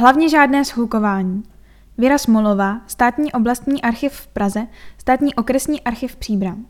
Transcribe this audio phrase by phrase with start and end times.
[0.00, 1.42] Hlavně žádné shlukování.
[1.98, 4.66] Věra Smolová, státní oblastní archiv v Praze,
[4.98, 6.66] státní okresní archiv Příbram.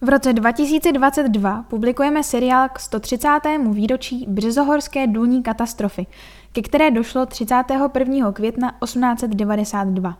[0.00, 3.28] V roce 2022 publikujeme seriál k 130.
[3.70, 6.06] výročí Březohorské důlní katastrofy,
[6.52, 8.32] ke které došlo 31.
[8.32, 10.18] května 1892.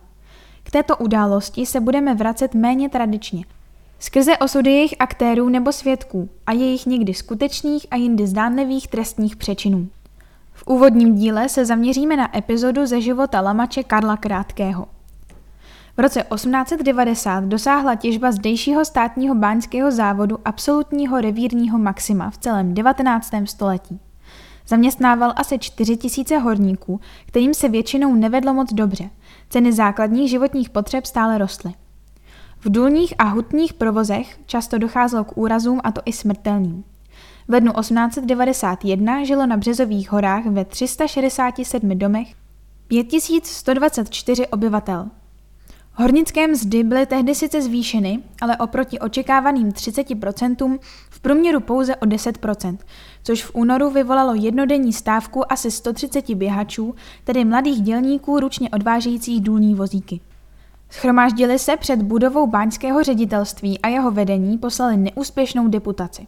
[0.62, 3.44] K této události se budeme vracet méně tradičně,
[3.98, 9.88] skrze osudy jejich aktérů nebo svědků a jejich někdy skutečných a jindy zdánlivých trestních přečinů.
[10.56, 14.86] V úvodním díle se zaměříme na epizodu ze života lamače Karla Krátkého.
[15.96, 23.30] V roce 1890 dosáhla těžba zdejšího státního báňského závodu absolutního revírního maxima v celém 19.
[23.44, 24.00] století.
[24.68, 29.10] Zaměstnával asi 4 tisíce horníků, kterým se většinou nevedlo moc dobře.
[29.50, 31.74] Ceny základních životních potřeb stále rostly.
[32.60, 36.84] V důlních a hutních provozech často docházelo k úrazům a to i smrtelným.
[37.48, 42.28] V lednu 1891 žilo na Březových horách ve 367 domech
[42.88, 45.08] 5124 obyvatel.
[45.92, 50.78] Hornické mzdy byly tehdy sice zvýšeny, ale oproti očekávaným 30%
[51.10, 52.78] v průměru pouze o 10%,
[53.22, 56.94] což v únoru vyvolalo jednodenní stávku asi 130 běhačů,
[57.24, 60.20] tedy mladých dělníků ručně odvážejících důlní vozíky.
[60.90, 66.26] Schromáždili se před budovou báňského ředitelství a jeho vedení poslali neúspěšnou deputaci.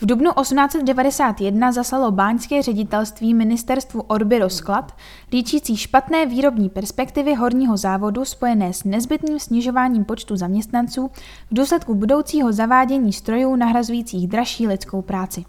[0.00, 4.94] V dubnu 1891 zaslalo báňské ředitelství ministerstvu Orby rozklad,
[5.32, 11.10] líčící špatné výrobní perspektivy horního závodu spojené s nezbytným snižováním počtu zaměstnanců
[11.50, 15.44] v důsledku budoucího zavádění strojů nahrazujících dražší lidskou práci.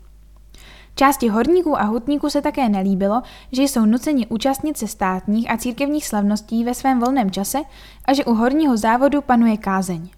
[0.95, 6.07] Části horníků a hutníků se také nelíbilo, že jsou nuceni účastnit se státních a církevních
[6.07, 7.59] slavností ve svém volném čase
[8.05, 10.09] a že u horního závodu panuje kázeň.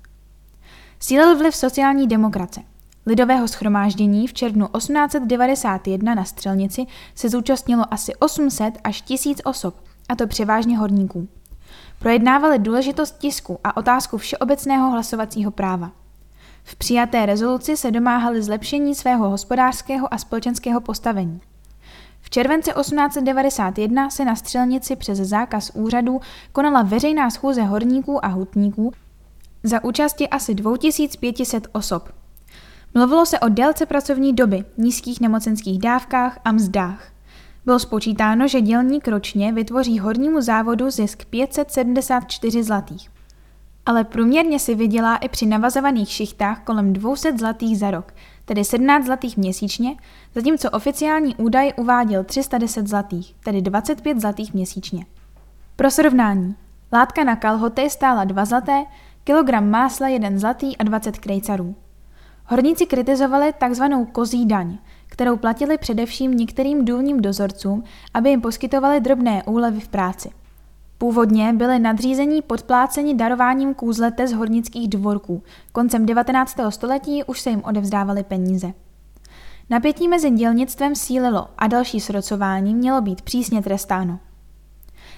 [1.00, 2.73] Sílil vliv sociální demokrace.
[3.06, 9.76] Lidového schromáždění v červnu 1891 na Střelnici se zúčastnilo asi 800 až 1000 osob,
[10.10, 11.28] a to převážně horníků.
[12.00, 15.92] Projednávali důležitost tisku a otázku všeobecného hlasovacího práva.
[16.64, 21.42] V přijaté rezoluci se domáhali zlepšení svého hospodářského a společenského postavení.
[22.22, 26.22] V červenci 1891 se na Střelnici přes zákaz úřadů
[26.52, 28.92] konala veřejná schůze horníků a hutníků
[29.64, 32.23] za účasti asi 2500 osob.
[32.96, 37.12] Mluvilo se o délce pracovní doby, nízkých nemocenských dávkách a mzdách.
[37.66, 43.10] Bylo spočítáno, že dělník ročně vytvoří hornímu závodu zisk 574 zlatých.
[43.86, 48.14] Ale průměrně si vydělá i při navazovaných šichtách kolem 200 zlatých za rok,
[48.46, 49.96] tedy 17 zlatých měsíčně,
[50.36, 55.06] zatímco oficiální údaj uváděl 310 zlatých, tedy 25 zlatých měsíčně.
[55.76, 56.56] Pro srovnání,
[56.94, 58.84] látka na kalhoty stála 2 zlaté,
[59.24, 61.76] kilogram másla 1 zlatý a 20 krejcarů.
[62.46, 63.84] Horníci kritizovali tzv.
[64.12, 64.78] kozí daň,
[65.08, 67.84] kterou platili především některým důlním dozorcům,
[68.14, 70.30] aby jim poskytovali drobné úlevy v práci.
[70.98, 75.44] Původně byly nadřízení podpláceni darováním kůzlete z hornických dvorků.
[75.72, 76.56] Koncem 19.
[76.70, 78.74] století už se jim odevzdávaly peníze.
[79.70, 84.20] Napětí mezi dělnictvem sílilo a další srocování mělo být přísně trestáno.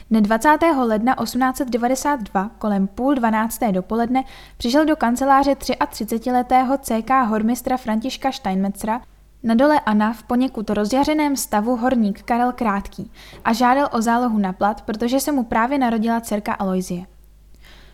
[0.09, 0.49] Dne 20.
[0.77, 4.23] ledna 1892 kolem půl dvanácté dopoledne
[4.57, 9.01] přišel do kanceláře 33-letého CK hormistra Františka Steinmetzera
[9.43, 13.11] na dole Anna v poněkud rozjařeném stavu horník Karel Krátký
[13.43, 17.05] a žádal o zálohu na plat, protože se mu právě narodila dcerka Aloizie.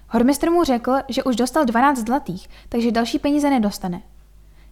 [0.09, 4.01] Hormistr mu řekl, že už dostal 12 zlatých, takže další peníze nedostane.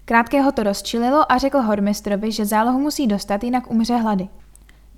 [0.05, 4.29] Krátkého to rozčililo a řekl hormistrovi, že zálohu musí dostat, jinak umře hlady.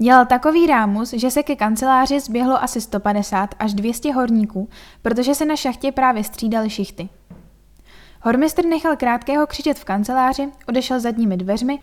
[0.01, 4.69] Dělal takový rámus, že se ke kanceláři zběhlo asi 150 až 200 horníků,
[5.01, 7.09] protože se na šachtě právě střídaly šichty.
[8.22, 11.79] Hormistr nechal Krátkého křičet v kanceláři, odešel zadními dveřmi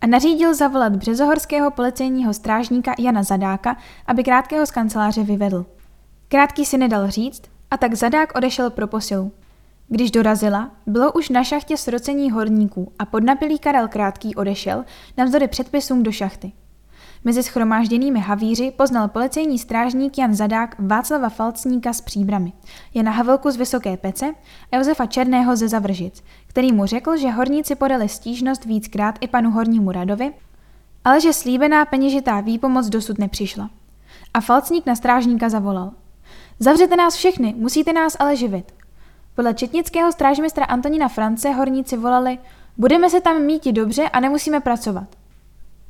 [0.00, 5.66] a nařídil zavolat březohorského policejního strážníka Jana Zadáka, aby Krátkého z kanceláře vyvedl.
[6.28, 9.32] Krátký si nedal říct a tak Zadák odešel pro posilu.
[9.88, 14.84] Když dorazila, bylo už na šachtě srocení horníků a podnapilý Karel Krátký odešel
[15.16, 16.52] navzdory předpisům do šachty.
[17.24, 22.52] Mezi schromážděnými havíři poznal policejní strážník Jan Zadák Václava Falcníka z Příbramy,
[22.94, 24.34] Jana Havelku z Vysoké Pece
[24.72, 29.50] a Josefa Černého ze Zavržic, který mu řekl, že horníci podali stížnost víckrát i panu
[29.50, 30.32] hornímu Radovi,
[31.04, 33.70] ale že slíbená peněžitá výpomoc dosud nepřišla.
[34.34, 35.90] A Falcník na strážníka zavolal.
[36.58, 38.74] Zavřete nás všechny, musíte nás ale živit.
[39.34, 42.38] Podle četnického strážmistra Antonína France horníci volali,
[42.76, 45.21] budeme se tam mít dobře a nemusíme pracovat.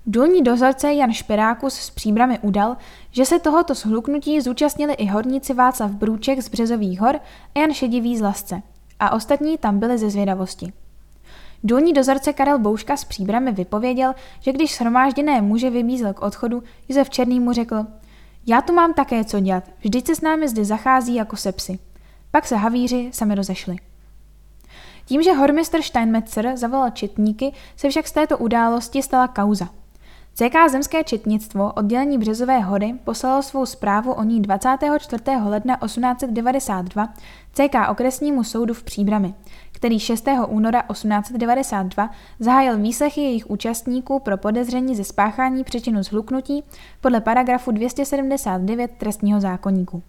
[0.07, 2.77] Důlní dozorce Jan Šperákus z Příbramy udal,
[3.11, 7.21] že se tohoto shluknutí zúčastnili i horníci Václav Brůček z Březových hor
[7.55, 8.63] a Jan Šedivý z Lasce
[9.01, 10.73] a ostatní tam byli ze zvědavosti.
[11.65, 17.11] Důlní dozorce Karel Bouška z Příbramy vypověděl, že když shromážděné muže vybízel k odchodu, Josef
[17.11, 17.87] Černý mu řekl,
[18.47, 21.79] Já tu mám také co dělat, vždyť se s námi zde zachází jako se psy.
[22.31, 23.77] Pak se havíři sami rozešli.
[25.05, 29.82] Tím, že hormistr Steinmetzer zavolal četníky, se však z této události stala kauza.
[30.35, 35.23] CK Zemské četnictvo oddělení Březové hory poslalo svou zprávu o ní 24.
[35.45, 37.09] ledna 1892
[37.53, 39.35] CK okresnímu soudu v Příbrami,
[39.73, 40.29] který 6.
[40.49, 46.65] února 1892 zahájil výslechy jejich účastníků pro podezření ze spáchání přečinu zhluknutí
[47.01, 50.03] podle paragrafu 279 trestního zákoníku.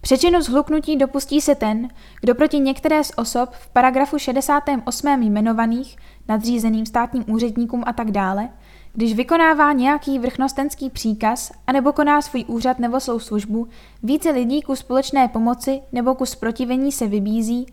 [0.00, 1.88] Přečinu zhluknutí dopustí se ten,
[2.20, 5.22] kdo proti některé z osob v paragrafu 68.
[5.22, 5.96] jmenovaných,
[6.28, 8.48] nadřízeným státním úředníkům a tak dále,
[8.96, 13.68] když vykonává nějaký vrchnostenský příkaz anebo koná svůj úřad nebo svou službu,
[14.02, 17.66] více lidí ku společné pomoci nebo ku sprotivení se vybízí,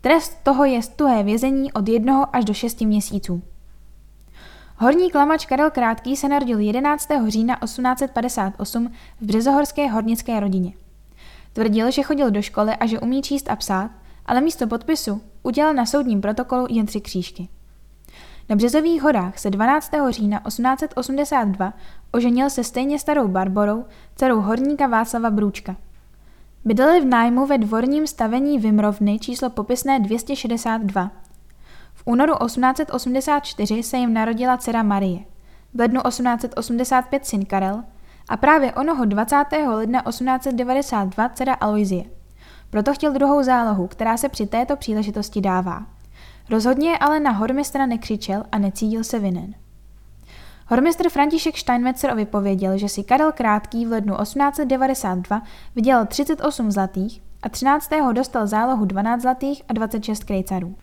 [0.00, 3.42] trest toho je tuhé vězení od jednoho až do šesti měsíců.
[4.76, 7.08] Horní klamač Karel Krátký se narodil 11.
[7.28, 10.72] října 1858 v březohorské hornické rodině.
[11.52, 13.90] Tvrdil, že chodil do školy a že umí číst a psát,
[14.26, 17.48] ale místo podpisu udělal na soudním protokolu jen tři křížky.
[18.48, 19.90] Na Březových horách se 12.
[20.10, 21.72] října 1882
[22.12, 23.84] oženil se stejně starou Barborou,
[24.16, 25.76] dcerou horníka Václava Brůčka.
[26.64, 31.10] Bydleli v nájmu ve dvorním stavení Vimrovny číslo popisné 262.
[31.94, 35.20] V únoru 1884 se jim narodila dcera Marie,
[35.74, 37.84] v lednu 1885 syn Karel
[38.28, 39.36] a právě onoho 20.
[39.66, 42.04] ledna 1892 dcera Aloizie.
[42.70, 45.97] Proto chtěl druhou zálohu, která se při této příležitosti dává.
[46.50, 49.54] Rozhodně ale na hormistra nekřičel a necítil se vinen.
[50.66, 55.42] Hormistr František Steinmetzer vypověděl, že si Karel Krátký v lednu 1892
[55.76, 57.90] vydělal 38 zlatých a 13.
[58.12, 60.74] dostal zálohu 12 zlatých a 26 krejcarů.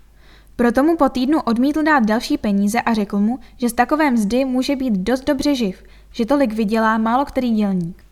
[0.56, 4.46] Proto mu po týdnu odmítl dát další peníze a řekl mu, že z takové mzdy
[4.46, 8.04] může být dost dobře živ, že tolik vydělá málo který dělník.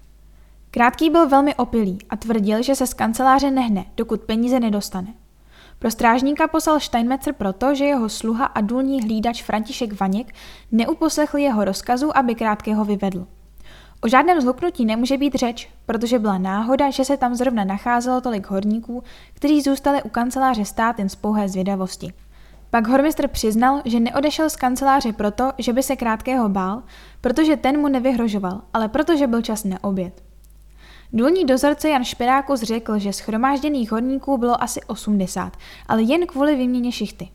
[0.72, 5.14] Krátký byl velmi opilý a tvrdil, že se z kanceláře nehne, dokud peníze nedostane.
[5.84, 10.34] Pro strážníka poslal Steinmetzer proto, že jeho sluha a důlní hlídač František Vaněk
[10.72, 13.28] neuposlechl jeho rozkazu, aby krátkého vyvedl.
[14.02, 18.50] O žádném zhluknutí nemůže být řeč, protože byla náhoda, že se tam zrovna nacházelo tolik
[18.50, 19.04] horníků,
[19.34, 22.14] kteří zůstali u kanceláře stát jen z pouhé zvědavosti.
[22.70, 26.84] Pak hormistr přiznal, že neodešel z kanceláře proto, že by se krátkého bál,
[27.22, 30.33] protože ten mu nevyhrožoval, ale protože byl čas na oběd.
[31.16, 35.58] Důlní dozorce Jan Špirákus řekl, že schromážděných horníků bylo asi 80,
[35.88, 37.30] ale jen kvůli výměně šichty.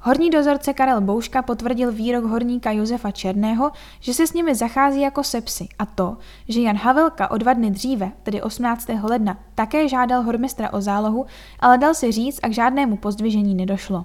[0.00, 3.70] Horní dozorce Karel Bouška potvrdil výrok horníka Josefa Černého,
[4.00, 6.16] že se s nimi zachází jako se psy a to,
[6.48, 8.88] že Jan Havelka o dva dny dříve, tedy 18.
[9.02, 11.26] ledna, také žádal hormistra o zálohu,
[11.60, 14.04] ale dal si říct a k žádnému pozdvižení nedošlo.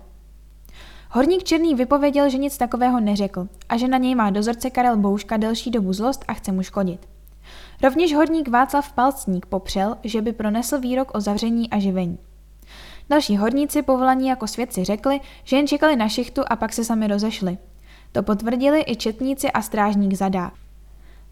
[1.11, 5.37] Horník Černý vypověděl, že nic takového neřekl a že na něj má dozorce Karel Bouška
[5.37, 7.16] delší dobu zlost a chce mu škodit.
[7.83, 12.17] Rovněž horník Václav Palcník popřel, že by pronesl výrok o zavření a živení.
[13.09, 17.07] Další horníci povolaní jako svědci řekli, že jen čekali na šichtu a pak se sami
[17.07, 17.57] rozešli.
[18.11, 20.51] To potvrdili i četníci a strážník Zadá.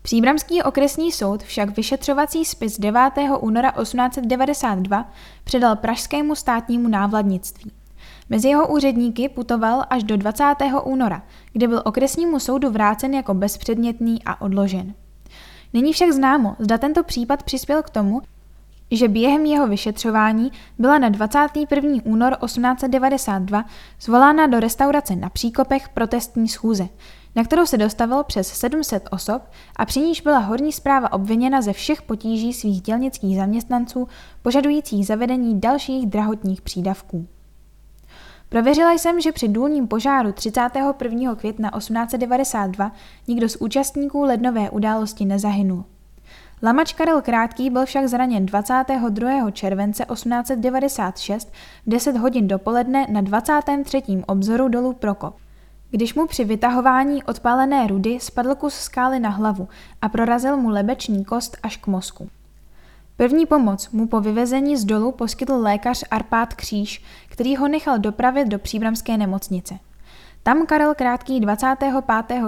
[0.02, 3.02] Příbramský okresní soud však vyšetřovací spis 9.
[3.40, 5.12] února 1892
[5.44, 7.72] předal pražskému státnímu návladnictví.
[8.30, 10.44] Mezi jeho úředníky putoval až do 20.
[10.84, 14.94] února, kdy byl okresnímu soudu vrácen jako bezpředmětný a odložen.
[15.76, 18.22] Není však známo, zda tento případ přispěl k tomu,
[18.92, 21.90] že během jeho vyšetřování byla na 21.
[22.04, 23.66] únor 1892
[24.02, 26.88] zvolána do restaurace na Příkopech protestní schůze,
[27.36, 29.42] na kterou se dostavilo přes 700 osob
[29.76, 34.08] a při níž byla horní zpráva obviněna ze všech potíží svých dělnických zaměstnanců
[34.42, 37.28] požadujících zavedení dalších drahotních přídavků.
[38.50, 41.36] Prověřila jsem, že při důlním požáru 31.
[41.36, 42.92] května 1892
[43.28, 45.84] nikdo z účastníků lednové události nezahynul.
[46.64, 49.52] Lamač Karel Krátký byl však zraněn 22.
[49.52, 51.52] července 1896
[51.86, 54.04] v 10 hodin dopoledne na 23.
[54.28, 55.36] obzoru dolů Prokop,
[55.92, 59.68] když mu při vytahování odpálené rudy spadl kus skály na hlavu
[60.02, 62.30] a prorazil mu lebeční kost až k mozku.
[63.18, 68.48] První pomoc mu po vyvezení z dolu poskytl lékař Arpád Kříž, který ho nechal dopravit
[68.48, 69.80] do příbramské nemocnice.
[70.44, 71.94] Tam Karel Krátký 25.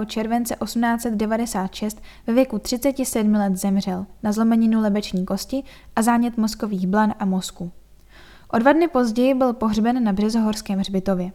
[0.06, 5.62] července 1896 ve věku 37 let zemřel na zlomeninu lebeční kosti
[5.96, 7.72] a zánět mozkových blan a mozku.
[8.52, 11.32] O dva dny později byl pohřben na Březohorském hřbitově.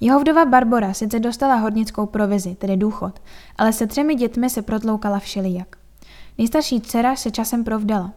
[0.00, 3.22] Jeho vdova Barbora sice dostala hornickou provizi, tedy důchod,
[3.56, 5.76] ale se třemi dětmi se protloukala všelijak.
[6.38, 8.12] Nejstarší dcera se časem provdala.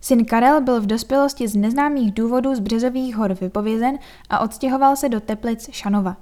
[0.00, 3.98] Syn Karel byl v dospělosti z neznámých důvodů z Březových hor vypovězen
[4.30, 6.16] a odstěhoval se do Teplic Šanova.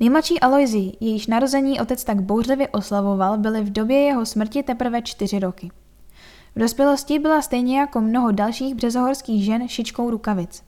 [0.00, 5.38] Nejmladší Aloisi, jejíž narození otec tak bouřlivě oslavoval, byly v době jeho smrti teprve čtyři
[5.38, 5.70] roky.
[6.56, 10.62] V dospělosti byla stejně jako mnoho dalších březohorských žen šičkou rukavic.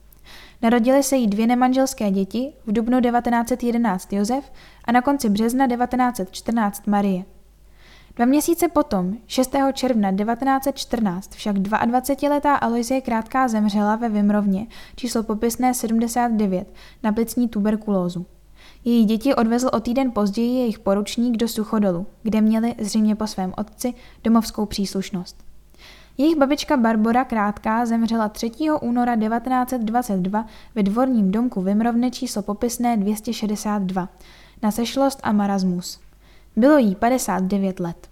[0.63, 4.53] Narodily se jí dvě nemanželské děti, v dubnu 1911 Josef
[4.85, 7.25] a na konci března 1914 Marie.
[8.19, 9.55] Dva měsíce potom, 6.
[9.73, 16.69] června 1914, však 22-letá Aloisie Krátká zemřela ve Vimrovně, číslo popisné 79,
[17.03, 18.27] na plicní tuberkulózu.
[18.85, 23.55] Její děti odvezl o týden později jejich poručník do Suchodolu, kde měli zřejmě po svém
[23.57, 23.95] otci
[24.25, 25.37] domovskou příslušnost.
[26.17, 28.51] Jejich babička Barbora Krátká zemřela 3.
[28.81, 34.09] února 1922 ve dvorním domku Vimrovny číslo popisné 262
[34.63, 36.01] na sešlost a marasmus.
[36.57, 38.08] Bylo jí 59 let.